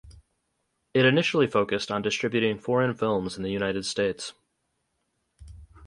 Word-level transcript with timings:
It 0.95 1.05
initially 1.05 1.45
focused 1.45 1.91
on 1.91 2.01
distributing 2.01 2.57
foreign 2.57 2.95
films 2.95 3.37
in 3.37 3.43
the 3.43 3.51
United 3.51 3.85
States. 3.85 4.33